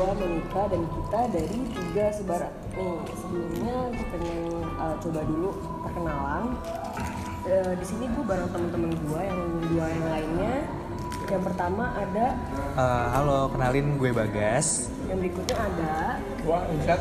gua 0.00 0.16
Monica 0.16 0.62
dan 0.72 0.82
kita 0.88 1.20
dari 1.28 1.58
tiga 1.76 2.06
sebarat. 2.16 2.52
Nih 2.72 2.96
sebelumnya 3.20 3.76
gue 3.92 4.06
pengen 4.16 4.40
uh, 4.80 4.96
coba 4.96 5.20
dulu 5.28 5.50
perkenalan. 5.84 6.44
Uh, 7.44 7.72
di 7.76 7.84
sini 7.84 8.04
gue 8.08 8.24
bareng 8.24 8.48
temen-temen 8.48 8.96
gua 9.04 9.20
yang 9.28 9.40
dua 9.68 9.84
yang 9.92 10.04
lainnya. 10.08 10.56
Yang 11.28 11.42
pertama 11.52 11.84
ada, 11.94 12.26
Eh, 12.80 13.06
halo, 13.12 13.52
kenalin 13.52 14.00
gue 14.00 14.10
Bagas. 14.10 14.88
yang 15.06 15.20
berikutnya 15.20 15.56
ada. 15.58 16.16
Wah, 16.48 16.64
Ustad. 16.74 17.00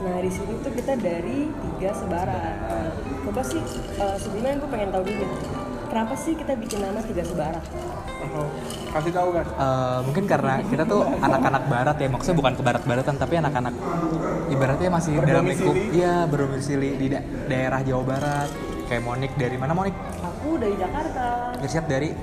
Nah 0.00 0.16
di 0.22 0.30
sini 0.30 0.54
tuh 0.64 0.72
kita 0.72 0.94
dari 0.96 1.50
tiga 1.50 1.90
sebarat. 1.92 2.56
Nah, 2.62 2.94
coba 3.26 3.42
sih 3.42 3.60
uh, 3.98 4.16
sebelumnya 4.16 4.54
gue 4.54 4.70
pengen 4.70 4.88
tahu 4.94 5.02
dulu. 5.02 5.26
Kenapa 5.90 6.14
sih 6.14 6.38
kita 6.38 6.54
bikin 6.54 6.86
nama 6.86 7.02
tiga 7.02 7.26
sebarat? 7.26 7.64
Oh, 8.30 8.46
kasih 8.94 9.10
tahu 9.10 9.28
kan. 9.34 9.46
Eh, 9.50 9.98
mungkin 10.06 10.24
karena 10.30 10.62
kita 10.62 10.86
tuh 10.86 11.02
anak-anak 11.18 11.66
barat 11.66 11.96
ya, 11.98 12.06
maksudnya 12.06 12.38
bukan 12.38 12.52
ke 12.54 12.62
barat-baratan, 12.62 13.14
tapi 13.18 13.34
anak-anak 13.42 13.74
ibaratnya 14.54 14.88
masih 14.94 15.18
dalam 15.18 15.50
lingkup, 15.50 15.74
iya 15.90 16.30
berdomisili 16.30 16.94
di 16.94 17.06
da- 17.10 17.26
daerah 17.50 17.82
Jawa 17.82 18.04
Barat. 18.06 18.48
Kayak 18.86 19.02
Monik 19.02 19.32
dari 19.34 19.56
mana 19.58 19.74
Monik? 19.74 19.94
Aku 20.22 20.62
dari 20.62 20.78
Jakarta. 20.78 21.58
Irsyad 21.58 21.86
dari 21.90 22.14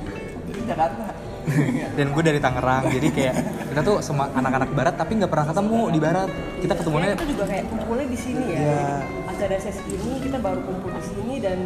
Jakarta. 0.64 1.06
dan 1.98 2.06
gue 2.12 2.24
dari 2.24 2.40
Tangerang. 2.44 2.92
Jadi 2.92 3.08
kayak 3.12 3.36
kita 3.72 3.82
tuh 3.84 4.04
semua 4.04 4.28
anak-anak 4.36 4.70
barat 4.76 4.96
tapi 5.00 5.16
nggak 5.16 5.32
pernah 5.32 5.48
ketemu 5.48 5.80
di 5.96 6.00
barat. 6.00 6.30
Kita 6.60 6.74
ketemunya 6.76 7.16
kita 7.16 7.28
juga 7.28 7.46
kayak 7.48 7.66
kumpulnya 7.72 8.08
di 8.08 8.20
sini 8.20 8.46
ya. 8.52 8.60
Iya. 8.60 8.88
Acara 9.32 9.56
sesi 9.60 9.84
ini 9.92 10.12
kita 10.24 10.38
baru 10.44 10.60
kumpul 10.64 10.92
di 10.92 11.04
sini 11.08 11.36
dan 11.40 11.60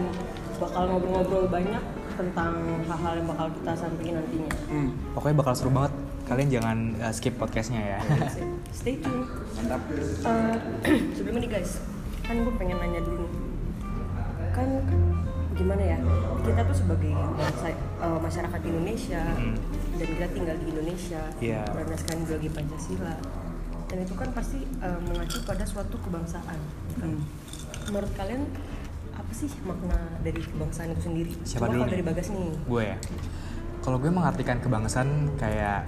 bakal 0.61 0.83
ngobrol-ngobrol 0.87 1.49
banyak 1.49 1.83
tentang 2.13 2.53
hal-hal 2.85 3.13
yang 3.17 3.27
bakal 3.27 3.47
kita 3.49 3.71
sampaikan 3.73 4.13
nantinya. 4.21 4.51
Hmm, 4.69 4.89
pokoknya 5.11 5.35
bakal 5.35 5.53
seru 5.57 5.71
banget. 5.73 5.93
Kalian 6.21 6.49
jangan 6.53 6.77
uh, 7.01 7.11
skip 7.11 7.35
podcastnya 7.35 7.81
ya. 7.81 7.99
Stay 8.71 9.01
tune. 9.01 9.25
mantap. 9.57 9.81
Eh, 9.91 10.55
sebelumnya 11.17 11.41
nih 11.43 11.51
guys, 11.51 11.81
kan 12.21 12.39
gue 12.39 12.53
pengen 12.55 12.77
nanya 12.77 13.01
dulu 13.01 13.25
nih. 13.25 13.33
Kan 14.53 14.67
gimana 15.51 15.83
ya? 15.83 15.97
Kita 16.41 16.61
tuh 16.63 16.77
sebagai 16.77 17.11
bangsa 17.35 17.67
eh, 17.73 18.19
masyarakat 18.21 18.61
Indonesia 18.63 19.21
Hmm. 19.33 19.55
dan 19.97 20.07
kita 20.07 20.27
tinggal 20.31 20.55
di 20.57 20.65
Indonesia 20.71 21.21
Iya. 21.37 21.61
sekarang 21.97 22.19
juga 22.23 22.33
lagi 22.39 22.49
Pancasila. 22.49 23.13
Dan 23.91 23.97
itu 23.99 24.13
kan 24.15 24.29
pasti 24.31 24.59
eh, 24.63 24.99
mengacu 25.03 25.37
pada 25.43 25.65
suatu 25.65 25.95
kebangsaan. 25.99 26.59
kan? 26.95 27.09
Hmm. 27.11 27.21
Menurut 27.91 28.11
kalian 28.15 28.45
apa 29.31 29.47
sih 29.47 29.63
makna 29.63 29.95
dari 30.27 30.43
kebangsaan 30.43 30.91
itu 30.91 31.01
sendiri? 31.07 31.31
Siapa 31.47 31.63
Coba 31.63 31.71
dulu 31.71 31.81
kalau 31.87 31.93
dari 31.95 32.03
Bagas 32.03 32.27
nih. 32.35 32.51
gue 32.67 32.83
ya. 32.83 32.97
Kalau 33.79 33.97
gue 34.03 34.11
mengartikan 34.11 34.57
kebangsaan 34.59 35.09
kayak 35.39 35.87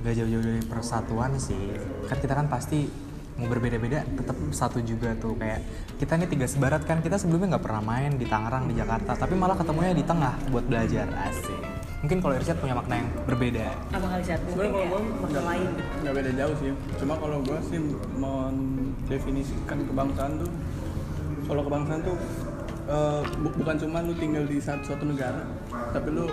gak 0.00 0.14
jauh-jauh 0.16 0.40
dari 0.40 0.62
persatuan 0.64 1.36
sih. 1.36 1.76
Kan 2.08 2.16
kita 2.24 2.32
kan 2.32 2.48
pasti 2.48 2.88
mau 3.36 3.52
berbeda-beda 3.52 4.00
tetap 4.00 4.32
satu 4.48 4.80
juga 4.80 5.12
tuh. 5.20 5.36
Kayak 5.36 5.60
kita 6.00 6.16
nih 6.16 6.28
tiga 6.32 6.48
sebarat 6.48 6.88
kan. 6.88 7.04
Kita 7.04 7.20
sebelumnya 7.20 7.60
nggak 7.60 7.64
pernah 7.68 7.84
main 7.84 8.16
di 8.16 8.24
Tangerang 8.24 8.64
di 8.64 8.80
Jakarta. 8.80 9.12
Tapi 9.12 9.36
malah 9.36 9.52
ketemunya 9.60 9.92
di 9.92 10.08
tengah 10.08 10.32
buat 10.48 10.64
belajar. 10.64 11.04
Asik. 11.28 11.60
Mungkin 12.00 12.16
kalau 12.24 12.32
Irsyad 12.32 12.56
punya 12.64 12.72
makna 12.80 13.04
yang 13.04 13.08
berbeda. 13.28 13.76
Apa 13.92 14.06
kali 14.08 14.22
mungkin 14.24 14.48
Sebenarnya 14.48 14.72
kalau 14.72 14.88
gue 14.88 15.00
makna 15.20 15.40
lain? 15.52 15.68
nggak 16.00 16.14
beda 16.16 16.30
jauh 16.32 16.56
sih. 16.64 16.70
Cuma 16.96 17.14
kalau 17.20 17.38
gue 17.44 17.58
sih 17.68 17.78
mendefinisikan 18.16 19.78
kebangsaan 19.84 20.32
tuh, 20.40 20.50
kalau 21.48 21.62
kebangsaan 21.64 22.00
tuh 22.02 22.16
bu- 23.38 23.54
bukan 23.54 23.76
cuma 23.78 23.98
lu 24.00 24.12
tinggal 24.14 24.44
di 24.44 24.56
satu, 24.58 24.80
suatu 24.86 25.04
negara, 25.04 25.44
tapi 25.90 26.08
lu 26.10 26.24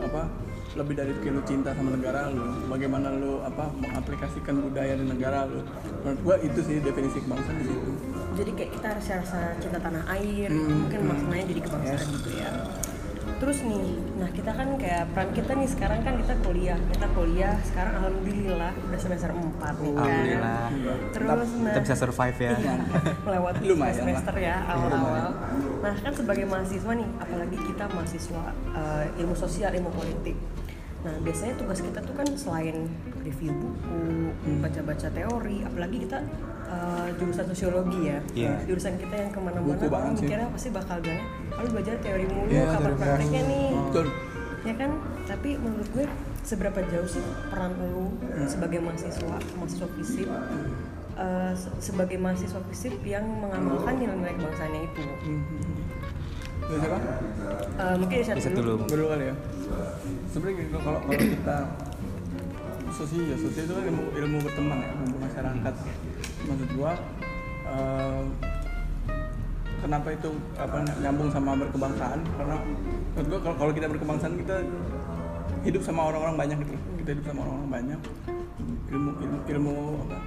apa 0.00 0.26
lebih 0.72 0.94
dari 0.94 1.10
itu 1.12 1.26
lu 1.28 1.42
cinta 1.44 1.70
sama 1.70 1.90
negara 1.90 2.30
lu, 2.30 2.42
bagaimana 2.66 3.10
lu 3.12 3.38
apa 3.40 3.70
mengaplikasikan 3.76 4.54
budaya 4.60 4.94
di 4.94 5.04
negara 5.04 5.44
lu. 5.44 5.62
Menurut 6.00 6.20
gue 6.20 6.36
itu 6.46 6.60
sih 6.62 6.76
definisi 6.78 7.18
kebangsaan 7.20 7.56
di 7.56 7.66
situ. 7.66 7.90
jadi 8.30 8.50
kayak 8.52 8.70
kita 8.72 8.88
rasa 8.94 9.12
rasa 9.20 9.40
cinta 9.58 9.78
tanah 9.78 10.06
air 10.08 10.48
Hmm. 10.48 10.86
mungkin 10.86 11.00
maknanya 11.04 11.44
jadi 11.50 11.60
kebangsaan 11.60 12.06
gitu 12.14 12.30
ya 12.32 12.50
terus 13.40 13.64
nih 13.64 13.80
nah 14.20 14.28
kita 14.28 14.52
kan 14.52 14.76
kayak 14.76 15.08
peran 15.16 15.32
kita 15.32 15.56
nih 15.56 15.64
sekarang 15.64 16.04
kan 16.04 16.12
kita 16.14 16.34
kuliah. 16.44 16.76
Kita 16.92 17.06
kuliah 17.10 17.56
sekarang 17.64 17.92
alhamdulillah 17.96 18.72
udah 18.76 19.00
semester 19.00 19.30
4 19.32 19.40
nih 19.80 19.92
kan. 19.96 20.04
Alhamdulillah. 20.04 20.68
terus 21.10 21.48
nah 21.56 21.72
kita 21.72 21.80
bisa 21.80 21.96
survive 21.96 22.36
ya. 22.36 22.52
iya, 22.52 22.74
melewati 23.24 23.60
Lumayan 23.72 23.96
semester 23.96 24.34
ya 24.36 24.56
awal-awal. 24.68 25.28
Nah 25.80 25.94
kan 25.96 26.12
sebagai 26.12 26.44
mahasiswa 26.44 26.92
nih 26.92 27.08
apalagi 27.16 27.56
kita 27.64 27.84
mahasiswa 27.88 28.42
eh, 28.76 29.20
ilmu 29.24 29.32
sosial 29.32 29.72
ilmu 29.72 29.88
politik. 29.88 30.36
Nah 31.00 31.16
biasanya 31.24 31.56
tugas 31.56 31.80
kita 31.80 32.04
tuh 32.04 32.12
kan 32.12 32.28
selain 32.36 32.76
review 33.24 33.56
buku 33.56 33.98
Hmm. 34.40 34.60
baca-baca 34.60 35.08
teori 35.08 35.64
apalagi 35.64 36.04
kita 36.04 36.18
eh, 36.68 37.08
jurusan 37.16 37.44
sosiologi 37.48 38.00
ya. 38.04 38.18
Iya. 38.36 38.52
jurusan 38.68 38.94
kita 38.94 39.16
yang 39.16 39.30
ke 39.32 39.40
mana-mana 39.40 39.80
mikirnya 40.12 40.46
pasti 40.52 40.68
bakal 40.70 41.00
bilang 41.00 41.24
lalu 41.60 41.68
belajar 41.70 41.94
teori 42.00 42.24
mulu 42.26 42.48
Iya, 42.48 42.64
kapan 42.72 42.92
prakteknya 42.96 43.42
nih 43.44 43.68
Betul. 43.86 44.06
ya 44.60 44.74
kan 44.74 44.90
tapi 45.24 45.50
menurut 45.56 45.88
gue 45.92 46.04
seberapa 46.40 46.80
jauh 46.82 47.04
sih 47.06 47.20
peran 47.46 47.72
lu 47.78 48.16
sebagai 48.44 48.80
mahasiswa 48.80 49.28
mahasiswa 49.54 49.88
fisip 49.94 50.28
eh, 51.14 51.52
se- 51.52 51.76
sebagai 51.78 52.16
mahasiswa 52.16 52.60
fisip 52.66 52.96
yang 53.04 53.24
mengamalkan 53.24 53.94
nilai-nilai 53.94 54.34
kebangsaannya 54.34 54.80
itu 54.84 55.00
Lu? 56.60 56.76
Eh, 56.78 57.94
mungkin 57.98 58.16
Irsyad 58.22 58.54
dulu. 58.54 58.86
Dulu 58.86 59.04
kali 59.10 59.24
ya. 59.26 59.34
Sebenarnya 60.30 60.54
gini, 60.54 60.68
kalau 60.70 61.02
kalau 61.02 61.18
kita 61.18 61.58
sosial 62.90 63.22
ya 63.26 63.36
sosial 63.36 63.64
itu 63.66 63.74
kan 63.74 63.84
ilmu, 63.90 64.02
ilmu 64.14 64.36
berteman 64.38 64.78
ya, 64.78 64.88
ilmu 64.94 65.16
masyarakat. 65.18 65.74
Maksud 66.46 66.68
gua 66.78 66.92
eh, 67.66 68.22
kenapa 69.80 70.08
itu 70.14 70.30
apa 70.56 70.76
nyambung 71.00 71.28
sama 71.32 71.56
berkebangsaan? 71.56 72.20
Karena 72.36 72.56
menurut 73.16 73.26
gua 73.42 73.52
kalau 73.56 73.72
kita 73.72 73.86
berkebangsaan 73.88 74.34
kita 74.40 74.56
hidup 75.66 75.82
sama 75.84 76.08
orang-orang 76.08 76.36
banyak 76.36 76.56
gitu. 76.64 76.74
Kita 77.02 77.08
hidup 77.16 77.24
sama 77.26 77.40
orang-orang 77.48 77.70
banyak. 77.70 78.00
Ilmu 78.90 79.10
ilmu 79.20 79.38
ilmu 79.48 79.74
apa? 80.08 80.18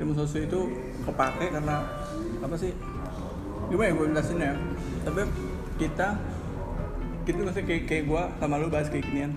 Ilmu 0.00 0.12
sosial 0.16 0.48
itu 0.48 0.60
kepake 1.04 1.52
karena 1.52 1.76
apa 2.40 2.54
sih? 2.56 2.72
Gimana 3.68 3.88
ya 3.88 3.92
gue 3.96 4.06
jelasin 4.12 4.38
ya? 4.40 4.54
Tapi 5.04 5.20
kita 5.80 6.08
kita 7.22 7.36
maksudnya 7.38 7.66
kayak, 7.68 7.82
kayak 7.86 8.04
gua 8.10 8.22
sama 8.42 8.58
lu 8.58 8.66
bahas 8.66 8.90
kayak 8.90 9.06
ginian 9.06 9.32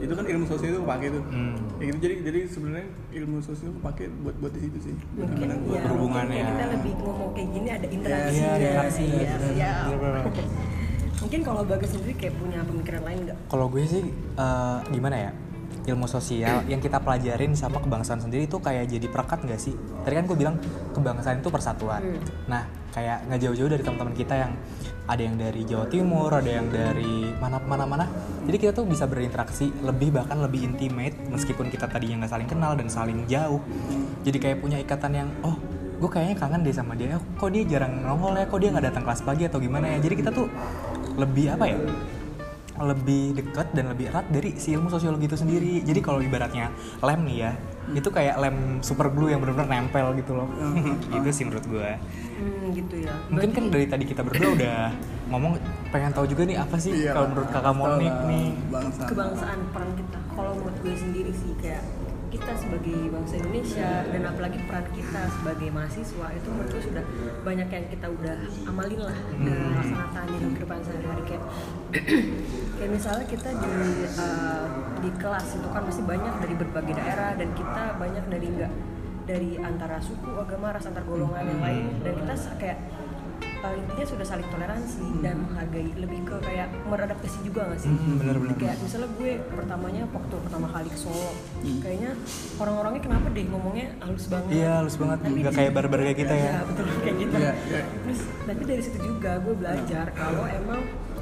itu 0.00 0.10
kan 0.10 0.24
ilmu 0.24 0.44
sosial 0.44 0.68
itu 0.70 0.80
kepake 0.80 1.06
tuh 1.08 1.22
Hmm. 1.28 1.54
Kayak 1.76 1.86
gitu 1.86 1.98
jadi 2.00 2.14
jadi 2.22 2.40
sebenarnya 2.46 2.86
ilmu 3.14 3.36
sosial 3.38 3.70
kepake 3.74 4.04
buat 4.18 4.36
buat 4.36 4.52
di 4.52 4.60
situ 4.62 4.78
sih 4.80 4.94
buat 5.14 5.28
mungkin 5.28 5.48
ya 5.66 5.80
berhubungannya. 5.82 6.34
mungkin 6.34 6.48
kita 6.50 6.66
lebih 6.70 6.92
ngomong 6.98 7.30
kayak 7.30 7.48
gini 7.50 7.68
ada 7.70 7.86
interaksi 7.86 8.34
Iya, 8.34 8.50
interaksi. 8.54 9.04
Iya, 9.04 9.32
Bener, 9.34 9.52
iya. 9.52 9.72
bener, 9.86 9.98
bener. 10.00 10.24
mungkin 11.22 11.40
kalau 11.42 11.62
bagus 11.62 11.90
sendiri 11.90 12.14
kayak 12.16 12.34
punya 12.34 12.58
pemikiran 12.64 13.02
lain 13.02 13.18
nggak 13.22 13.38
Kalau 13.46 13.66
gue 13.68 13.84
sih 13.84 14.02
eh, 14.34 14.78
gimana 14.90 15.16
ya 15.18 15.32
ilmu 15.82 16.04
sosial 16.06 16.64
yang 16.64 16.78
kita 16.78 16.96
pelajarin 16.96 17.52
sama 17.52 17.76
kebangsaan 17.78 18.20
sendiri 18.20 18.44
itu 18.44 18.56
kayak 18.56 18.84
jadi 18.86 19.06
perekat 19.06 19.40
nggak 19.42 19.56
sih? 19.58 19.72
Tadi 19.98 20.14
kan 20.14 20.24
gue 20.24 20.36
bilang 20.36 20.56
kebangsaan 20.90 21.40
itu 21.40 21.48
persatuan. 21.48 22.00
Hmm. 22.00 22.20
Nah 22.46 22.62
kayak 22.90 23.26
nggak 23.30 23.40
jauh-jauh 23.42 23.70
dari 23.70 23.82
teman-teman 23.82 24.14
kita 24.14 24.34
yang 24.34 24.52
ada 25.10 25.22
yang 25.26 25.34
dari 25.34 25.62
Jawa 25.66 25.86
Timur, 25.90 26.30
ada 26.30 26.50
yang 26.50 26.70
dari 26.70 27.34
mana 27.42 27.58
mana 27.58 27.84
mana. 27.86 28.06
Jadi 28.46 28.56
kita 28.62 28.72
tuh 28.74 28.86
bisa 28.86 29.10
berinteraksi 29.10 29.74
lebih 29.82 30.14
bahkan 30.14 30.38
lebih 30.38 30.62
intimate 30.62 31.18
meskipun 31.26 31.66
kita 31.66 31.90
tadi 31.90 32.14
yang 32.14 32.22
nggak 32.22 32.30
saling 32.30 32.46
kenal 32.50 32.78
dan 32.78 32.86
saling 32.86 33.26
jauh. 33.26 33.58
Jadi 34.22 34.38
kayak 34.38 34.62
punya 34.62 34.78
ikatan 34.78 35.12
yang 35.14 35.28
oh 35.42 35.58
gue 36.00 36.10
kayaknya 36.10 36.36
kangen 36.38 36.60
deh 36.62 36.74
sama 36.74 36.94
dia. 36.94 37.18
Kok 37.18 37.50
dia 37.50 37.62
jarang 37.66 38.06
nongol 38.06 38.38
ya? 38.38 38.46
Kok 38.46 38.58
dia 38.62 38.70
nggak 38.70 38.86
datang 38.94 39.02
kelas 39.02 39.20
pagi 39.26 39.44
atau 39.50 39.58
gimana 39.58 39.98
ya? 39.98 39.98
Jadi 39.98 40.14
kita 40.22 40.30
tuh 40.30 40.46
lebih 41.18 41.58
apa 41.58 41.66
ya? 41.66 41.78
lebih 42.80 43.36
dekat 43.36 43.76
dan 43.76 43.92
lebih 43.92 44.08
erat 44.08 44.24
dari 44.32 44.56
si 44.56 44.72
ilmu 44.72 44.88
sosiologi 44.88 45.28
itu 45.28 45.36
sendiri. 45.36 45.84
Jadi 45.84 46.00
kalau 46.00 46.24
ibaratnya 46.24 46.72
lem 47.04 47.20
nih 47.28 47.36
ya, 47.44 47.52
itu 47.92 48.08
kayak 48.08 48.40
lem 48.40 48.80
super 48.80 49.12
glue 49.12 49.28
yang 49.28 49.44
benar-benar 49.44 49.68
nempel 49.68 50.16
gitu 50.16 50.32
loh. 50.32 50.48
itu 51.20 51.28
sih 51.28 51.44
menurut 51.44 51.66
gue. 51.68 51.90
Hmm, 52.40 52.72
gitu 52.72 52.96
ya. 53.04 53.14
Mungkin 53.28 53.50
kan 53.52 53.64
dari 53.68 53.86
tadi 53.86 54.04
kita 54.08 54.22
berdua 54.24 54.50
udah 54.56 54.78
ngomong 55.30 55.52
pengen 55.94 56.10
tahu 56.10 56.26
juga 56.26 56.42
nih 56.42 56.58
apa 56.58 56.76
sih 56.80 56.92
Iya, 57.06 57.14
kalau 57.14 57.28
menurut 57.30 57.48
kakak 57.54 57.74
Monik 57.76 58.14
nih. 58.26 58.48
bangsa 58.72 59.02
kebangsaan 59.06 59.60
peran 59.70 59.90
kita. 59.94 60.18
Kalau 60.34 60.52
menurut 60.56 60.76
gue 60.82 60.94
sendiri 60.96 61.32
sih 61.36 61.52
kayak 61.60 61.82
kita 62.30 62.52
sebagai 62.54 63.10
bangsa 63.10 63.42
Indonesia 63.42 63.90
dan 64.06 64.22
apalagi 64.22 64.58
peran 64.70 64.86
kita 64.94 65.20
sebagai 65.34 65.68
mahasiswa 65.74 66.26
itu 66.30 66.46
menurut 66.46 66.70
gue 66.70 66.82
sudah 66.86 67.04
banyak 67.42 67.68
yang 67.74 67.84
kita 67.90 68.06
udah 68.06 68.38
amalin 68.70 69.02
lah 69.02 69.18
udah 69.34 69.54
laksanakan 69.82 70.24
di 70.30 70.36
kehidupan 70.54 70.78
sehari-hari. 70.86 71.22
Kayak 71.26 71.42
kayak 72.78 72.90
misalnya 72.90 73.26
kita 73.26 73.50
di 73.50 73.74
uh, 74.14 74.66
di 75.02 75.10
kelas 75.18 75.46
itu 75.58 75.68
kan 75.74 75.82
masih 75.82 76.04
banyak 76.06 76.34
dari 76.38 76.54
berbagai 76.54 76.94
daerah 77.02 77.30
dan 77.34 77.48
kita 77.58 77.82
banyak 77.98 78.24
dari 78.30 78.46
enggak 78.46 78.72
dari 79.30 79.50
antara 79.56 80.02
suku 80.02 80.26
agama 80.34 80.74
ras 80.74 80.82
antar 80.84 81.06
golongan 81.06 81.46
yang 81.46 81.60
lain 81.60 81.84
dan 82.02 82.12
kita 82.16 82.34
kayak 82.58 82.78
uh, 83.60 83.74
intinya 83.76 84.04
sudah 84.04 84.26
saling 84.26 84.48
toleransi 84.48 85.06
dan 85.20 85.38
menghargai 85.38 85.86
lebih 85.94 86.20
ke 86.24 86.36
kayak 86.40 86.66
meradaptasi 86.84 87.38
juga 87.40 87.70
gak 87.70 87.78
sih 87.78 87.90
Hmm, 87.90 88.18
bener-bener. 88.18 88.56
kayak 88.58 88.76
misalnya 88.80 89.08
gue 89.14 89.32
pertamanya 89.46 90.02
waktu 90.10 90.34
pertama 90.40 90.66
kali 90.66 90.88
ke 90.88 90.98
Solo 90.98 91.30
kayaknya 91.78 92.10
orang-orangnya 92.58 93.02
kenapa 93.04 93.26
deh 93.30 93.46
ngomongnya 93.46 93.86
halus 94.00 94.26
banget 94.26 94.50
Iya, 94.50 94.70
halus 94.82 94.96
banget. 94.98 95.18
Nggak 95.22 95.54
kayak 95.54 95.72
barbar 95.72 95.98
kayak 96.02 96.18
kita 96.18 96.34
ya. 96.34 96.42
Iya, 96.42 96.58
betul 96.66 96.84
kayak 97.00 97.16
gitu 97.16 97.36
Iya, 97.38 97.52
iya. 97.70 97.82
terus 98.02 98.20
tapi 98.42 98.62
dari 98.66 98.82
situ 98.82 98.98
juga 99.00 99.30
gue 99.38 99.54
belajar 99.54 100.04
kalau 100.10 100.44
emang 100.44 100.80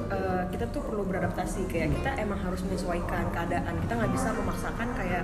uh, 0.09 0.43
kita 0.49 0.65
tuh 0.73 0.81
perlu 0.81 1.03
beradaptasi 1.05 1.61
kayak 1.69 1.93
kita 1.93 2.11
emang 2.17 2.41
harus 2.41 2.65
menyesuaikan 2.65 3.29
keadaan 3.29 3.75
kita 3.79 3.93
nggak 3.95 4.13
bisa 4.17 4.29
memaksakan 4.33 4.89
kayak 4.97 5.23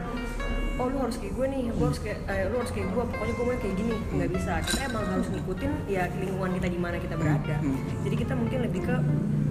oh 0.74 0.86
lu 0.90 0.98
harus 0.98 1.16
kayak 1.22 1.32
gue 1.38 1.46
nih 1.46 1.62
gue 1.70 1.86
harus 1.86 2.00
kayak 2.02 2.18
eh, 2.26 2.44
lu 2.50 2.56
harus 2.58 2.72
kayak 2.74 2.88
gue 2.90 3.02
pokoknya 3.14 3.34
gue 3.34 3.44
mau 3.46 3.56
kayak 3.58 3.76
gini. 3.78 3.94
Nggak 4.10 4.30
bisa 4.34 4.52
kita 4.66 4.80
emang 4.90 5.04
harus 5.06 5.28
ngikutin 5.30 5.72
ya 5.86 6.02
lingkungan 6.18 6.50
kita 6.58 6.68
di 6.70 6.78
mana 6.80 6.96
kita 6.98 7.14
berada. 7.14 7.56
Hmm. 7.62 7.78
jadi 8.02 8.14
kita 8.18 8.32
mungkin 8.34 8.58
lebih 8.66 8.80
ke 8.82 8.96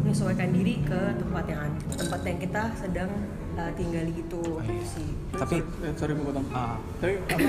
menyesuaikan 0.03 0.49
diri 0.51 0.83
ke 0.83 0.99
tempat 1.15 1.45
yang 1.47 1.71
tempat 1.95 2.21
yang 2.27 2.37
kita 2.43 2.63
sedang 2.75 3.09
uh, 3.55 3.71
tinggali 3.79 4.11
gitu. 4.11 4.41
Gitu 4.67 4.85
sih. 4.99 5.09
Tapi 5.31 5.63
sorry, 5.63 5.87
eh, 5.87 5.93
sorry 5.95 6.11
gue 6.15 6.25
potong. 6.27 6.47
Ah, 6.51 6.75
tapi 6.99 7.13
apa? 7.23 7.47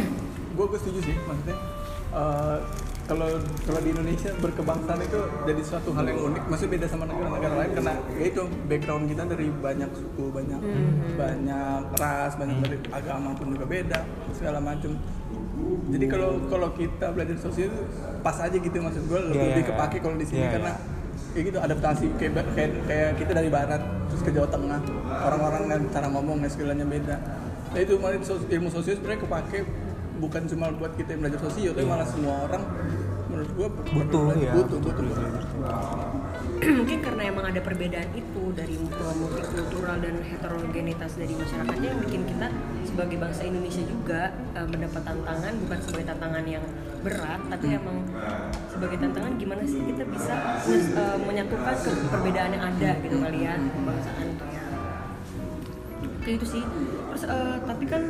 Gue 0.55 0.65
gue 0.71 0.79
setuju 0.79 1.01
sih 1.03 1.15
maksudnya 1.27 1.57
eh, 2.15 2.59
kalau 3.05 3.29
kalau 3.69 3.81
di 3.85 3.91
Indonesia 3.93 4.31
berkebangsaan 4.41 5.01
itu 5.05 5.21
jadi 5.45 5.63
suatu 5.63 5.93
hal 5.93 6.09
yang 6.09 6.21
unik. 6.33 6.43
Masih 6.49 6.67
beda 6.73 6.87
sama 6.89 7.05
negara-negara 7.05 7.55
lain 7.61 7.71
karena 7.77 7.95
ya 8.17 8.25
itu 8.33 8.43
background 8.65 9.05
kita 9.13 9.23
dari 9.29 9.47
banyak 9.53 9.91
suku 9.93 10.25
banyak 10.33 10.61
banyak 11.15 11.83
ras 12.01 12.33
banyak 12.41 12.57
dari 12.65 12.77
agama 12.89 13.37
pun 13.37 13.53
juga 13.53 13.67
beda 13.69 13.99
segala 14.33 14.59
macam 14.59 14.97
jadi 15.93 16.07
kalau 16.09 16.41
kalau 16.49 16.69
kita 16.75 17.13
belajar 17.13 17.37
sosial 17.39 17.69
itu 17.71 17.81
pas 18.25 18.37
aja 18.41 18.57
gitu 18.57 18.77
maksud 18.81 19.05
gue 19.07 19.21
lebih, 19.31 19.37
Iya, 19.37 19.49
lebih 19.53 19.65
iya. 19.65 19.71
kepake 19.71 19.97
kalau 20.01 20.17
di 20.17 20.27
sini 20.27 20.41
Iya, 20.45 20.51
karena 20.59 20.73
ya 21.35 21.41
gitu 21.43 21.59
adaptasi. 21.59 22.07
Kayak, 22.15 22.33
kayak 22.55 22.71
kayak 22.87 23.11
kita 23.19 23.33
dari 23.35 23.51
barat 23.51 23.83
terus 24.11 24.23
ke 24.23 24.31
Jawa 24.31 24.49
Tengah. 24.49 24.81
Orang-orang 25.05 25.63
dan 25.67 25.81
cara 25.91 26.07
ngomong 26.11 26.39
dan 26.43 26.51
segalanya 26.51 26.87
beda. 26.87 27.17
Nah 27.75 27.81
itu 27.83 27.99
ilmu 27.99 28.69
sosial 28.71 28.95
sebenarnya 28.97 29.21
kepake 29.27 29.59
bukan 30.19 30.43
cuma 30.47 30.71
buat 30.75 30.93
kita 30.95 31.19
yang 31.19 31.21
belajar 31.27 31.41
sosial 31.43 31.73
tapi 31.75 31.87
malah 31.87 32.07
semua 32.07 32.35
orang 32.47 32.63
menurut 33.31 33.51
gua 33.59 33.69
Butuh, 33.75 34.25
ya. 34.39 34.53
butuh 34.55 34.79
butuh, 34.79 35.05
mungkin 36.79 36.99
karena 37.03 37.23
emang 37.29 37.45
ada 37.51 37.61
perbedaan 37.61 38.09
itu 38.15 38.43
dari 38.55 38.79
multikultural 38.79 39.99
dan 39.99 40.15
heterogenitas 40.23 41.19
dari 41.19 41.35
masyarakatnya 41.35 41.89
yang 41.93 42.01
bikin 42.07 42.23
kita 42.31 42.47
sebagai 42.87 43.17
bangsa 43.19 43.43
Indonesia 43.43 43.83
juga 43.85 44.33
uh, 44.55 44.67
mendapat 44.71 45.03
tantangan 45.03 45.53
bukan 45.67 45.79
sebagai 45.83 46.07
tantangan 46.15 46.45
yang 46.47 46.65
berat 47.05 47.41
tapi 47.53 47.67
emang 47.75 47.97
sebagai 48.71 48.97
tantangan 49.03 49.33
gimana 49.37 49.63
sih 49.67 49.81
kita 49.83 50.05
bisa 50.09 50.35
uh, 50.97 51.19
menyatukan 51.27 51.75
ke 51.75 51.91
perbedaan 52.09 52.51
yang 52.55 52.65
ada 52.65 52.91
gitu 53.03 53.17
kali 53.19 53.39
ya 53.45 53.55
kebangsaan 53.59 54.27
tuh. 54.39 54.49
Ya 54.49 54.65
Kayak 56.25 56.37
itu 56.41 56.47
sih. 56.57 56.65
Terus 57.13 57.25
uh, 57.29 57.61
tapi 57.69 57.85
kan 57.85 58.03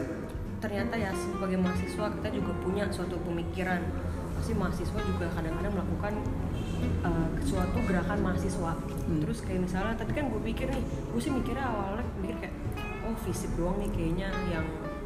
ternyata 0.65 0.97
ya 0.97 1.13
sebagai 1.13 1.61
mahasiswa 1.61 2.09
kita 2.09 2.29
juga 2.33 2.53
punya 2.65 2.89
suatu 2.89 3.21
pemikiran. 3.21 3.85
Pasti 4.41 4.57
mahasiswa 4.57 4.99
juga 5.05 5.29
kadang-kadang 5.37 5.73
melakukan 5.77 6.13
uh, 7.05 7.29
suatu 7.45 7.79
gerakan 7.85 8.19
mahasiswa. 8.25 8.73
Terus 9.21 9.39
kayak 9.45 9.69
misalnya 9.69 9.93
tapi 10.01 10.17
kan 10.17 10.33
gue 10.33 10.41
pikir 10.41 10.73
nih 10.73 10.81
gue 10.81 11.21
sih 11.21 11.29
mikirnya 11.29 11.69
awalnya 11.69 12.05
mikir 12.17 12.37
kayak 12.41 12.55
oh 13.05 13.17
fisik 13.29 13.53
doang 13.61 13.77
nih 13.77 13.93
kayaknya 13.93 14.29
yang 14.49 14.65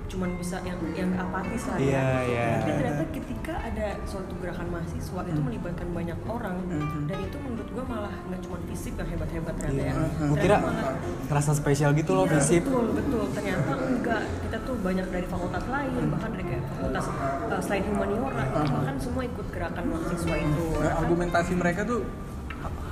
cuman 0.08 0.30
bisa 0.34 0.56
yang 0.64 0.80
yang 0.92 1.10
apatis 1.14 1.68
lah 1.68 1.76
ya. 1.76 1.84
Iya, 1.84 2.08
iya. 2.24 2.46
tapi 2.58 2.72
ternyata 2.74 3.04
ketika 3.12 3.54
ada 3.60 3.86
suatu 4.02 4.32
gerakan 4.40 4.66
mahasiswa 4.72 5.20
itu 5.22 5.40
melibatkan 5.40 5.88
banyak 5.92 6.18
orang 6.24 6.56
dan 7.04 7.18
itu 7.20 7.36
menurut 7.38 7.68
gue 7.68 7.84
malah 7.84 8.14
nggak 8.26 8.40
cuma 8.40 8.56
fisik 8.66 8.96
yang 8.96 9.08
hebat-hebat 9.08 9.54
ternyata 9.60 9.84
ya. 9.84 9.92
Gue 9.92 10.08
Ternyata 10.08 10.40
kira 10.40 10.56
malah- 10.58 10.96
ngerasa 11.28 11.50
spesial 11.54 11.90
gitu 11.92 12.12
loh 12.12 12.24
Iya, 12.24 12.40
betul 12.40 12.84
betul. 12.96 13.24
Ternyata 13.36 13.72
enggak. 13.78 14.22
Kita 14.42 14.56
tuh 14.64 14.74
banyak 14.80 15.06
dari 15.08 15.26
fakultas 15.28 15.64
lain 15.68 16.02
bahkan 16.08 16.30
dari 16.32 16.44
kayak 16.48 16.64
fakultas 16.66 17.04
uh, 17.48 17.60
selain 17.60 17.84
humaniora 17.84 18.42
itu 18.42 18.60
bahkan 18.64 18.96
semua 18.96 19.22
ikut 19.22 19.46
gerakan 19.52 19.84
mahasiswa 19.86 20.36
itu. 20.40 20.64
Nah, 20.80 20.92
argumentasi 20.98 21.52
mereka 21.52 21.80
tuh 21.84 22.00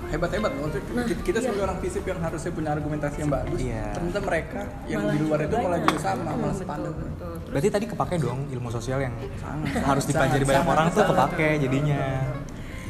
hebat-hebat 0.06 0.52
maksudnya 0.52 0.92
Nah, 0.92 1.04
kita, 1.04 1.20
kita 1.20 1.36
iya. 1.36 1.44
sebagai 1.44 1.62
orang 1.64 1.78
fisip 1.78 2.02
yang 2.02 2.18
harusnya 2.18 2.50
punya 2.50 2.70
argumentasi 2.72 3.16
yang 3.18 3.30
bagus 3.30 3.58
Iya. 3.58 3.84
ternyata 3.92 4.20
mereka 4.22 4.60
yang 4.84 5.00
Malah 5.00 5.12
di 5.12 5.18
luar 5.20 5.38
itu 5.40 5.56
malah 5.56 5.78
juga 5.80 5.98
sama 5.98 6.14
Hmm, 6.16 6.26
malah 6.26 6.38
betul, 6.46 6.54
sepadan 6.56 6.92
betul. 6.92 7.32
Terus, 7.36 7.50
Berarti 7.52 7.68
tadi 7.70 7.86
kepake 7.86 8.14
dong 8.18 8.40
ilmu 8.48 8.68
sosial 8.70 8.98
yang 9.00 9.14
Sangat. 9.36 9.82
harus 9.88 10.04
dipelajari 10.04 10.32
Sangat, 10.36 10.48
banyak 10.48 10.62
sangat, 10.62 10.74
orang 10.74 10.86
tuh 10.86 10.96
sangat. 10.96 11.10
kepake 11.12 11.48
jadinya. 11.60 12.02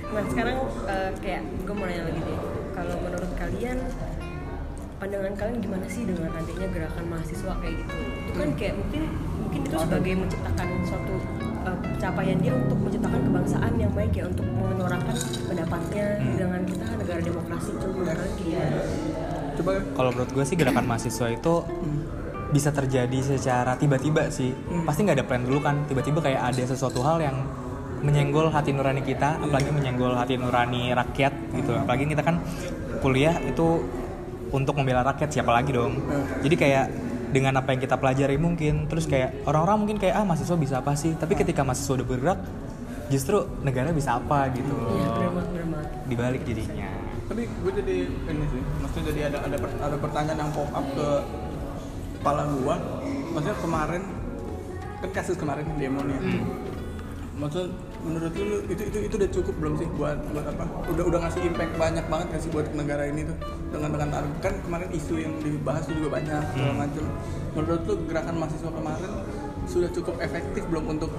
nah 0.06 0.22
sekarang 0.24 0.56
uh, 0.86 1.10
kayak 1.18 1.42
gue 1.58 1.74
mau 1.74 1.84
nanya 1.84 2.04
lagi 2.04 2.20
deh 2.22 2.38
kalau 2.72 2.94
menurut 3.00 3.30
kalian 3.34 3.78
pandangan 4.96 5.34
kalian 5.34 5.58
gimana 5.60 5.86
sih 5.86 6.02
dengan 6.04 6.30
adanya 6.30 6.66
gerakan 6.70 7.04
mahasiswa 7.06 7.52
kayak 7.58 7.74
gitu 7.76 7.96
itu 8.22 8.32
kan 8.34 8.50
kayak 8.54 8.74
mungkin 8.76 9.02
mungkin 9.36 9.60
itu 9.62 9.76
sebagai 9.76 10.12
menciptakan 10.16 10.68
suatu 10.82 11.14
uh, 11.66 11.76
capaian 11.98 12.38
dia 12.38 12.54
untuk 12.54 12.78
menciptakan 12.78 13.20
kebangsaan 13.26 13.72
yang 13.76 13.92
baik 13.92 14.12
ya 14.14 14.24
untuk 14.30 14.46
menyuarakan 14.46 15.16
pendapatnya 15.50 16.06
dengan 16.38 16.60
kita 16.62 16.84
negara 16.94 17.20
demokrasi 17.20 17.70
itu 17.74 17.86
menurut 17.90 18.14
kalian 18.14 18.32
gimana? 18.38 18.78
coba 19.56 19.72
Kalau 19.96 20.10
menurut 20.12 20.30
gue 20.36 20.44
sih 20.44 20.56
gerakan 20.56 20.84
mahasiswa 20.84 21.26
itu 21.32 21.54
bisa 22.52 22.70
terjadi 22.70 23.18
secara 23.24 23.74
tiba-tiba 23.74 24.30
sih. 24.30 24.54
Pasti 24.86 25.02
nggak 25.02 25.16
ada 25.18 25.26
plan 25.26 25.42
dulu 25.42 25.58
kan. 25.64 25.82
Tiba-tiba 25.90 26.22
kayak 26.22 26.54
ada 26.54 26.62
sesuatu 26.62 27.02
hal 27.02 27.18
yang 27.18 27.36
menyenggol 28.04 28.52
hati 28.52 28.70
nurani 28.70 29.02
kita, 29.02 29.40
apalagi 29.40 29.72
menyenggol 29.72 30.14
hati 30.14 30.38
nurani 30.38 30.94
rakyat 30.94 31.32
gitu. 31.56 31.72
Apalagi 31.74 32.06
kita 32.06 32.22
kan 32.22 32.38
kuliah 33.02 33.34
itu 33.42 33.82
untuk 34.54 34.78
membela 34.78 35.02
rakyat 35.02 35.32
siapa 35.32 35.50
lagi 35.50 35.74
dong. 35.74 35.98
Jadi 36.44 36.54
kayak 36.54 36.86
dengan 37.28 37.56
apa 37.56 37.70
yang 37.70 37.80
kita 37.80 37.96
pelajari 37.96 38.36
mungkin 38.36 38.86
terus 38.86 39.04
kayak 39.04 39.44
orang-orang 39.44 39.76
mungkin 39.82 39.96
kayak 39.96 40.14
ah 40.14 40.24
mahasiswa 40.24 40.56
bisa 40.56 40.74
apa 40.78 40.94
sih? 40.94 41.12
Tapi 41.12 41.32
ketika 41.34 41.62
mahasiswa 41.62 41.96
udah 41.96 42.06
bergerak 42.06 42.38
justru 43.06 43.36
negara 43.60 43.90
bisa 43.90 44.16
apa 44.16 44.50
gitu. 44.50 44.70
Iya 44.70 45.08
benar 45.08 45.30
banget 45.32 45.48
benar 45.48 45.66
banget. 45.72 45.88
Dibalik 46.06 46.42
jadinya. 46.42 46.88
tapi 47.26 47.42
gue 47.42 47.72
jadi 47.74 47.96
ini 48.06 48.44
sih 48.46 48.62
maksudnya 48.78 49.04
jadi 49.10 49.20
ada 49.26 49.38
ada 49.42 49.56
per- 49.58 49.80
ada 49.82 49.96
pertanyaan 49.98 50.38
yang 50.40 50.50
pop 50.54 50.70
up 50.70 50.86
ke 50.86 51.08
kepala 52.16 52.42
gua 52.54 52.78
maksudnya 53.34 53.58
kemarin 53.58 54.02
kan 54.96 55.10
kasus 55.10 55.34
kemarin 55.34 55.66
demo 55.74 56.06
nih 56.06 56.22
Hmm. 56.22 56.46
maksud 57.36 57.66
menurut 58.06 58.32
lu 58.32 58.62
itu 58.64 58.82
itu 58.84 58.98
itu 59.02 59.14
udah 59.16 59.30
cukup 59.32 59.54
belum 59.56 59.74
sih 59.76 59.88
buat 59.90 60.18
buat 60.30 60.46
apa 60.46 60.62
udah 60.86 61.04
udah 61.04 61.18
ngasih 61.20 61.42
impact 61.44 61.72
banyak 61.74 62.06
banget 62.06 62.26
nggak 62.28 62.40
sih 62.40 62.50
buat 62.50 62.66
negara 62.72 63.02
ini 63.04 63.20
tuh 63.24 63.36
dengan 63.68 63.88
dengan 63.90 64.08
tarif- 64.12 64.38
kan 64.40 64.54
kemarin 64.62 64.88
isu 64.90 65.14
yang 65.18 65.32
dibahas 65.38 65.82
tuh 65.82 65.94
juga 65.94 66.08
banyak 66.14 66.40
segala 66.48 66.70
Hmm. 66.70 66.80
macam 66.80 67.04
menurut 67.52 67.82
lu 67.82 67.94
gerakan 68.06 68.34
mahasiswa 68.36 68.70
kemarin 68.70 69.12
sudah 69.66 69.90
cukup 69.90 70.14
efektif 70.20 70.62
belum 70.64 70.84
untuk 70.88 71.10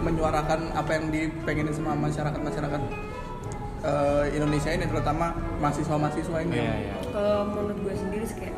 menyuarakan 0.00 0.70
apa 0.72 0.90
yang 0.92 1.10
dipengenin 1.10 1.72
sama 1.72 1.92
masyarakat 1.92 2.40
masyarakat 2.40 2.80
eh, 3.82 4.24
Indonesia 4.32 4.70
ini 4.70 4.84
terutama 4.84 5.26
mahasiswa-mahasiswa 5.58 6.38
ini 6.40 6.56
Iya, 6.56 6.74
iya. 6.80 6.94
Kalau 7.10 7.46
menurut 7.48 7.78
gue 7.80 7.94
sendiri 7.94 8.24
sih 8.24 8.36
kayak 8.38 8.54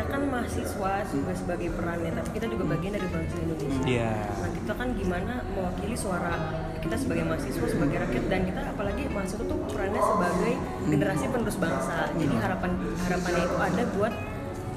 kita 0.00 0.16
kan 0.16 0.32
mahasiswa 0.32 0.92
juga 1.12 1.32
sebagai 1.36 1.68
perannya, 1.76 2.10
tapi 2.16 2.28
kita 2.32 2.46
juga 2.48 2.64
bagian 2.72 2.92
dari 2.96 3.08
bangsa 3.12 3.36
Indonesia. 3.36 3.84
Iya. 3.84 4.12
Nah 4.32 4.50
kita 4.56 4.72
kan 4.72 4.88
gimana 4.96 5.32
mewakili 5.52 5.92
suara 5.92 6.32
kita 6.80 6.96
sebagai 6.96 7.24
mahasiswa, 7.28 7.66
sebagai 7.68 7.96
rakyat 8.08 8.24
dan 8.32 8.40
kita 8.48 8.60
apalagi 8.64 9.02
mahasiswa 9.12 9.44
tuh 9.44 9.58
perannya 9.68 10.00
sebagai 10.00 10.54
generasi 10.88 11.24
penerus 11.28 11.58
bangsa. 11.60 12.08
Jadi 12.16 12.34
harapan 12.40 12.70
harapannya 12.80 13.42
itu 13.44 13.56
ada 13.60 13.82
buat 13.92 14.12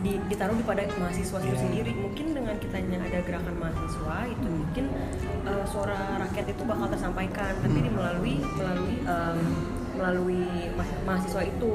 di, 0.04 0.14
ditaruh 0.28 0.56
di 0.60 0.66
pada 0.68 0.84
mahasiswa 1.00 1.38
itu 1.40 1.56
sendiri. 1.56 1.92
Mungkin 1.96 2.26
dengan 2.36 2.56
kitanya 2.60 2.98
ada 3.00 3.20
gerakan 3.24 3.56
mahasiswa 3.64 4.18
itu 4.28 4.48
mungkin 4.52 4.86
uh, 5.48 5.64
suara 5.72 6.20
rakyat 6.20 6.52
itu 6.52 6.64
bakal 6.68 6.92
tersampaikan, 6.92 7.56
tapi 7.64 7.80
di 7.80 7.92
melalui 7.96 8.36
melalui 8.60 8.96
um, 9.08 9.40
melalui 9.96 10.44
ma- 10.76 11.00
mahasiswa 11.08 11.48
itu. 11.48 11.72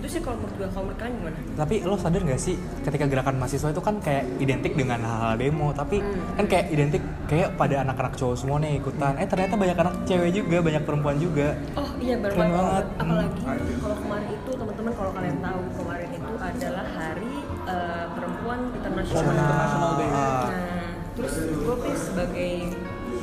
Itu 0.00 0.08
sih 0.08 0.20
kalau 0.20 0.40
menurut 0.40 0.54
gue 0.56 0.66
kalau 0.66 0.84
menurut 0.88 0.98
kalian 0.98 1.14
gimana? 1.14 1.38
Tapi 1.54 1.74
lo 1.82 1.94
sadar 1.94 2.20
gak 2.24 2.40
sih 2.40 2.56
ketika 2.80 3.04
gerakan 3.04 3.36
mahasiswa 3.36 3.68
itu 3.68 3.78
kan 3.78 4.00
kayak 4.00 4.24
identik 4.36 4.72
dengan 4.72 4.98
hal-hal 4.98 5.36
demo 5.36 5.68
Tapi 5.70 6.00
kan 6.34 6.44
kayak 6.44 6.66
identik 6.70 7.02
kayak 7.28 7.52
pada 7.54 7.84
anak-anak 7.84 8.16
cowok 8.16 8.32
semua 8.34 8.56
nih 8.58 8.80
ikutan 8.80 9.12
Eh 9.14 9.28
ternyata 9.28 9.54
banyak 9.54 9.76
anak 9.76 9.94
cewek 10.02 10.30
juga, 10.32 10.56
banyak 10.58 10.82
perempuan 10.82 11.16
juga 11.16 11.52
Oh 11.76 11.90
iya 11.98 12.16
benar 12.16 12.32
banget. 12.32 12.56
banget. 12.56 12.84
Apalagi 12.96 13.40
kalau 13.76 13.96
kemarin 13.98 14.28
itu 14.32 14.50
teman-teman 14.50 14.92
kalau 14.96 15.10
kalian 15.12 15.36
tahu 15.38 15.60
kemarin 15.76 16.08
itu 16.10 16.32
adalah 16.34 16.86
Hari 16.90 17.32
eh, 17.66 18.04
Perempuan 18.10 18.58
Internasional. 18.72 19.32
International 19.36 19.92
Day. 19.94 20.08
Ah, 20.10 20.48
Nah, 20.50 20.88
terus 21.12 21.34
gue 21.44 21.76
sebagai 21.92 22.52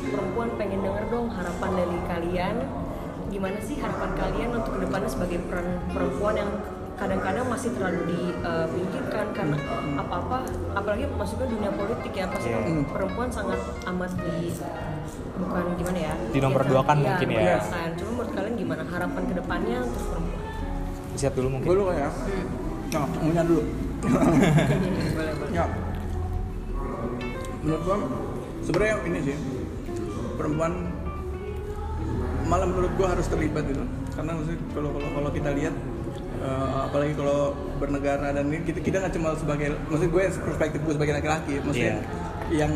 perempuan 0.08 0.50
pengen 0.56 0.80
denger 0.80 1.06
dong 1.10 1.28
harapan 1.28 1.72
dari 1.74 1.98
kalian 2.06 2.56
gimana 3.28 3.58
sih 3.60 3.76
harapan 3.78 4.12
kalian 4.14 4.50
untuk 4.56 4.72
ke 4.74 4.80
depannya 4.82 5.10
sebagai 5.10 5.40
peran 5.46 5.68
perempuan 5.92 6.36
yang 6.36 6.52
kadang-kadang 6.98 7.46
masih 7.46 7.70
terlalu 7.78 8.02
dipinggirkan 8.10 9.26
karena 9.30 9.58
apa-apa 9.96 10.38
apalagi 10.74 11.06
masuknya 11.14 11.46
dunia 11.46 11.72
politik 11.72 12.10
ya 12.10 12.26
pasti 12.26 12.50
kan 12.50 12.64
Iya. 12.66 12.82
perempuan 12.90 13.30
sangat 13.30 13.62
amat 13.86 14.12
di 14.18 14.50
bukan 15.38 15.64
gimana 15.78 16.00
ya? 16.02 16.14
Dinomorduakan 16.34 16.96
Iya, 16.98 17.06
mungkin 17.06 17.28
ya. 17.30 17.38
dinomorduakan. 17.38 17.90
cuma 17.94 18.10
menurut 18.10 18.32
kalian 18.34 18.56
gimana 18.58 18.84
harapan 18.84 19.24
ke 19.30 19.34
depannya 19.38 19.78
untuk 19.86 20.04
perempuan? 20.10 20.42
Siap 21.14 21.34
dulu 21.38 21.48
mungkin. 21.54 21.68
Dulu 21.70 21.84
ya. 21.94 22.10
Nah 22.88 23.06
punya 23.14 23.44
dulu. 23.46 23.62
Boleh 25.18 25.34
boleh. 25.38 25.52
Ya. 25.54 25.66
Menurut 27.62 27.82
gua 27.86 27.98
sebenarnya 28.64 28.96
ini 29.06 29.20
sih 29.22 29.38
perempuan 30.34 30.74
malah 32.48 32.66
menurut 32.66 32.92
gua 32.94 33.08
harus 33.10 33.26
terlibat 33.26 33.64
gitu 33.66 33.84
karena 34.12 34.32
maksudnya 34.34 34.60
kalau 34.72 34.90
kalau 34.92 35.10
kalau 35.14 35.30
kita 35.30 35.50
lihat 35.52 35.76
eh, 36.40 36.70
apalagi 36.82 37.14
kalau 37.14 37.40
bernegara 37.76 38.28
dan 38.32 38.46
ini 38.48 38.64
kita 38.64 38.80
kita 38.80 38.96
nggak 39.00 39.14
cuma 39.14 39.30
sebagai 39.34 39.68
maksud 39.86 40.08
gue 40.08 40.24
perspektif 40.42 40.80
gue 40.82 40.94
sebagai 40.94 41.14
laki-laki 41.14 41.54
maksudnya 41.60 42.00
yang 42.50 42.72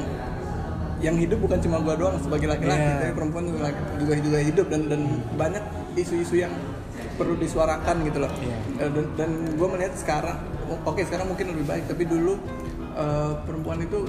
yang 0.99 1.15
hidup 1.15 1.39
bukan 1.39 1.57
cuma 1.59 1.79
gua 1.79 1.95
doang 1.95 2.17
sebagai 2.19 2.45
laki-laki 2.47 2.77
Iya. 2.79 2.93
tapi 2.99 3.13
perempuan 3.15 3.43
juga 3.47 3.67
juga 3.97 4.13
juga 4.19 4.39
hidup 4.39 4.67
dan 4.67 4.81
dan 4.85 5.01
banyak 5.33 5.63
isu-isu 5.95 6.35
yang 6.37 6.53
perlu 7.13 7.33
disuarakan 7.35 7.95
gitu 8.03 8.17
loh 8.19 8.31
Iya. 8.37 8.57
Eh, 8.77 8.89
dan, 8.91 9.05
dan 9.15 9.29
gue 9.51 9.67
melihat 9.67 9.93
sekarang 9.95 10.37
oke 10.83 11.01
sekarang 11.01 11.25
mungkin 11.27 11.45
lebih 11.49 11.65
baik 11.65 11.83
tapi 11.87 12.03
dulu 12.05 12.37
eh, 12.93 13.31
perempuan 13.41 13.79
itu 13.79 14.05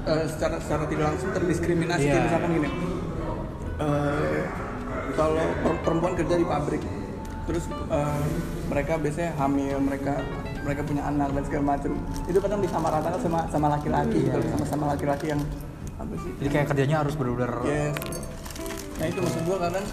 eh, 0.00 0.24
secara 0.28 0.60
secara 0.60 0.84
tidak 0.86 1.04
langsung 1.08 1.30
terdiskriminasi 1.32 2.04
Iya. 2.04 2.12
kayak 2.12 2.24
misalkan 2.28 2.50
gini 2.54 2.68
eh, 3.78 4.42
kalau 5.18 5.42
per- 5.58 5.80
perempuan 5.82 6.14
kerja 6.14 6.34
di 6.36 6.46
pabrik 6.46 6.82
terus 7.44 7.64
eh, 7.66 8.22
mereka 8.68 8.92
biasanya 8.96 9.34
hamil 9.34 9.76
mereka 9.80 10.20
mereka 10.62 10.80
punya 10.84 11.02
anak 11.02 11.32
dan 11.32 11.42
segala 11.42 11.64
macam 11.66 11.90
itu 12.24 12.38
kadang 12.38 12.60
disamaratakan 12.60 13.18
sama 13.18 13.40
sama 13.48 13.66
laki-laki 13.68 14.18
gitu 14.22 14.38
sama 14.46 14.64
sama 14.64 14.84
laki-laki 14.88 15.26
yang 15.28 15.40
apa 15.96 16.14
sih 16.14 16.30
jadi 16.38 16.48
kayak 16.52 16.66
kerjanya 16.70 16.96
harus 17.02 17.14
bener-bener 17.14 17.50
Yes. 17.64 17.94
Nah 18.98 19.06
itu 19.06 19.18
maksud 19.18 19.42
gua 19.44 19.58
kadang 19.62 19.86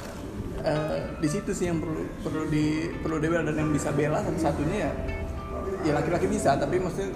eh, 0.61 0.97
di 1.15 1.29
situ 1.29 1.51
sih 1.51 1.65
yang 1.65 1.77
perlu 1.77 2.03
perlu 2.19 2.43
di 2.45 2.65
perlu 2.97 3.17
dibela 3.17 3.41
dan 3.41 3.55
yang 3.55 3.69
bisa 3.69 3.89
bela 3.89 4.19
satu-satunya 4.19 4.77
ya 4.81 4.91
ya 5.81 5.91
laki-laki 5.93 6.25
bisa 6.25 6.57
tapi 6.57 6.77
maksudnya 6.77 7.13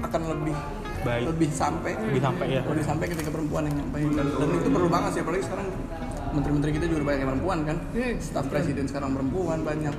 akan 0.00 0.20
lebih 0.32 0.56
Baik. 0.98 1.22
lebih 1.30 1.48
sampai 1.48 1.94
Lebih 1.94 2.18
sampai, 2.20 2.46
ya. 2.50 2.62
lebih 2.64 2.82
sampai 2.82 3.06
ketika 3.06 3.30
perempuan 3.30 3.62
yang 3.64 3.76
nyampein 3.78 4.10
dan, 4.10 4.26
dan 4.26 4.48
itu 4.50 4.68
perlu 4.68 4.88
banget 4.88 5.10
sih 5.14 5.20
apalagi 5.22 5.44
sekarang 5.46 5.68
menteri-menteri 6.32 6.70
kita 6.74 6.86
juga 6.86 7.02
banyak 7.04 7.20
yang 7.20 7.30
perempuan 7.34 7.58
kan 7.64 7.76
staf 8.18 8.44
presiden 8.48 8.84
sekarang 8.86 9.10
perempuan 9.14 9.62
banyak 9.62 9.94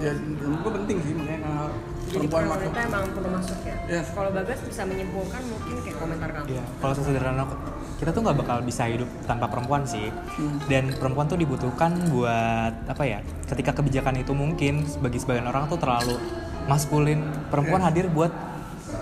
ya 0.00 0.12
menurut 0.16 0.58
gua 0.64 0.72
penting 0.80 0.96
sih 1.04 1.12
makanya 1.12 1.40
kalau 1.44 1.68
jadi 2.10 2.26
perempuan 2.26 2.44
masuk 2.48 2.72
emang 2.74 3.04
perlu 3.14 3.28
masuk 3.30 3.58
ya 3.62 3.76
Yes. 3.90 4.06
kalau 4.14 4.30
bagas 4.30 4.58
bisa 4.62 4.82
menyimpulkan 4.86 5.42
mungkin 5.46 5.74
kayak 5.82 5.96
komentar 5.98 6.28
kamu 6.30 6.46
Iya, 6.50 6.64
kalau 6.78 6.94
sesederhana 6.94 7.44
kita 7.98 8.10
tuh 8.10 8.20
nggak 8.24 8.38
bakal 8.38 8.56
bisa 8.64 8.82
hidup 8.88 9.10
tanpa 9.28 9.46
perempuan 9.46 9.84
sih. 9.84 10.08
Hmm. 10.08 10.56
Dan 10.66 10.88
perempuan 10.96 11.28
tuh 11.28 11.36
dibutuhkan 11.36 11.92
buat 12.08 12.74
apa 12.88 13.04
ya? 13.04 13.20
Ketika 13.44 13.76
kebijakan 13.76 14.24
itu 14.24 14.32
mungkin 14.32 14.88
bagi 15.04 15.20
sebagian 15.20 15.44
orang 15.44 15.68
tuh 15.68 15.76
terlalu 15.76 16.16
maskulin, 16.64 17.20
perempuan 17.52 17.84
Yes. 17.84 17.88
hadir 17.92 18.06
buat 18.08 18.32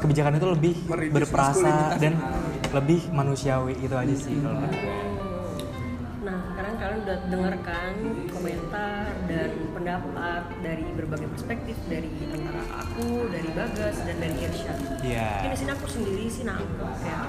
kebijakan 0.03 0.37
itu 0.37 0.47
lebih 0.51 0.75
berperasa 1.15 1.95
dan 1.97 2.19
lebih 2.75 3.07
manusiawi 3.09 3.79
itu 3.79 3.95
aja 3.95 4.15
sih 4.19 4.35
kalau 4.43 4.61
udah 7.09 7.25
dengarkan 7.33 7.93
komentar 8.29 9.09
dan 9.33 9.49
pendapat 9.73 10.45
dari 10.61 10.85
berbagai 10.93 11.25
perspektif 11.33 11.73
dari 11.89 12.13
antara 12.29 12.61
aku, 12.85 13.33
dari 13.33 13.49
Bagas, 13.57 13.97
dan 14.05 14.21
dari 14.21 14.37
Irsya. 14.37 14.77
Iya. 15.01 15.29
Mungkin 15.41 15.53
di 15.57 15.57
sini 15.57 15.71
aku 15.73 15.87
sendiri 15.89 16.29
sih 16.29 16.45
nangkep 16.45 16.93
ya. 17.09 17.21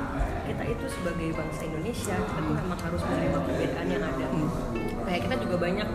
Kita 0.51 0.63
itu 0.67 0.85
sebagai 0.91 1.31
bangsa 1.31 1.61
Indonesia, 1.63 2.11
kita 2.11 2.39
tuh 2.43 2.55
memang 2.59 2.79
harus 2.83 3.01
menerima 3.07 3.39
perbedaan 3.39 3.87
yang 3.87 4.03
ada. 4.03 4.27
Kayak 5.07 5.21
kita 5.31 5.35
juga 5.47 5.55
banyak 5.63 5.89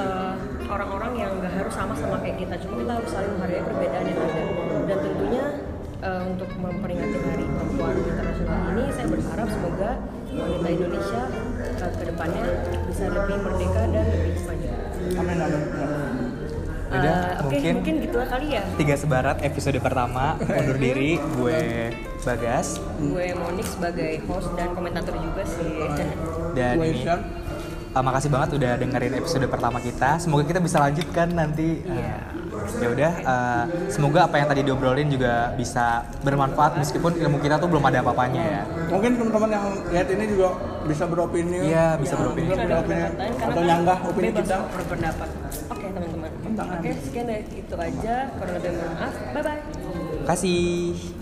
eh, 0.00 0.34
orang-orang 0.72 1.12
yang 1.20 1.32
nggak 1.44 1.52
harus 1.60 1.74
sama 1.76 1.92
sama 2.00 2.16
kayak 2.24 2.40
kita, 2.40 2.56
cuma 2.64 2.74
kita 2.80 2.92
harus 3.04 3.10
saling 3.12 3.32
menghargai 3.36 3.64
perbedaan 3.68 4.04
yang 4.08 4.20
ada. 4.24 4.42
Dan 4.88 4.96
tentunya 4.96 5.44
eh, 6.08 6.22
untuk 6.24 6.48
memperingati 6.56 7.18
Hari 7.20 7.44
Perempuan 7.44 7.94
Internasional 8.00 8.60
ini, 8.72 8.84
saya 8.96 9.06
berharap 9.12 9.48
semoga 9.52 9.90
wanita 10.32 10.68
Indonesia 10.68 11.20
eh, 11.58 11.92
ke 11.92 12.04
depannya 12.06 12.42
bisa 12.86 13.04
lebih 13.06 13.36
merdeka 13.40 13.82
dan 13.84 14.04
lebih 14.04 14.32
maju. 14.40 14.68
amin 15.16 15.36
amin 15.38 15.62
Eh, 16.90 16.98
Udah, 16.98 17.38
Oke, 17.40 17.54
mungkin- 17.54 17.74
mungkin 17.76 17.94
gitu 18.02 18.18
kali 18.20 18.46
ya. 18.50 18.66
Tiga 18.74 18.94
sebarat 18.96 19.38
episode 19.40 19.78
pertama 19.78 20.34
undur 20.42 20.74
diri 20.76 21.22
gue 21.38 21.60
Bagas 22.20 22.82
Gue 22.98 23.30
Monik 23.32 23.62
sebagai 23.64 24.18
host 24.26 24.50
dan 24.52 24.74
komentator 24.74 25.14
juga 25.14 25.46
sih. 25.46 25.86
dan 26.52 26.74
Gue 26.74 26.90
ini. 26.90 27.06
Uh, 27.90 28.02
makasih 28.06 28.30
banget 28.30 28.54
udah 28.54 28.72
dengerin 28.78 29.18
episode 29.18 29.42
pertama 29.50 29.82
kita. 29.82 30.22
Semoga 30.22 30.46
kita 30.46 30.62
bisa 30.62 30.78
lanjutkan 30.78 31.28
nanti. 31.34 31.82
Uh, 31.82 31.98
ya 32.78 32.86
udah, 32.86 33.12
uh, 33.24 33.62
semoga 33.90 34.30
apa 34.30 34.38
yang 34.38 34.46
tadi 34.46 34.62
diobrolin 34.62 35.10
juga 35.10 35.50
bisa 35.58 36.06
bermanfaat 36.22 36.78
meskipun 36.78 37.18
ilmu 37.18 37.42
kita 37.42 37.58
tuh 37.58 37.66
belum 37.66 37.82
ada 37.82 37.98
apa-apanya 37.98 38.42
ya. 38.42 38.62
Mungkin 38.86 39.18
teman-teman 39.18 39.50
yang 39.50 39.66
lihat 39.90 40.06
ini 40.06 40.24
juga 40.30 40.48
bisa 40.86 41.04
beropini. 41.10 41.58
Iya, 41.66 41.98
bisa 41.98 42.14
Ya, 42.14 42.20
beropini. 42.22 42.46
ada 42.46 42.62
Beropini. 42.62 43.02
Atau 43.42 43.50
kan 43.50 43.64
nyanggah 43.66 43.98
opini 44.06 44.28
bebas 44.30 44.46
kita. 44.46 44.58
berpendapat. 44.70 45.28
Oke 45.66 45.86
teman-teman. 45.90 46.30
Tentang 46.46 46.66
Oke 46.78 46.90
sekian 47.02 47.26
dari 47.26 47.42
itu 47.58 47.74
aja. 47.74 48.16
Kurang 48.38 48.54
lebih 48.54 48.70
mohon 48.70 48.92
maaf. 48.94 49.14
Bye 49.34 49.42
bye. 49.42 49.60
Kasih. 50.30 51.19